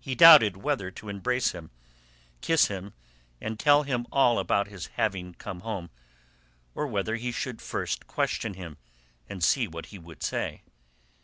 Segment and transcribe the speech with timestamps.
[0.00, 1.70] He doubted whether to embrace him,
[2.40, 2.94] kiss him,
[3.40, 5.88] and tell him all about his having come home,
[6.74, 8.76] or whether he should first question him
[9.28, 10.62] and see what he would say.